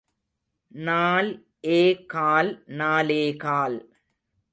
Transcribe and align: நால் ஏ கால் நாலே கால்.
நால் 0.71 1.29
ஏ 1.65 1.81
கால் 2.05 2.49
நாலே 2.79 3.23
கால். 3.35 3.77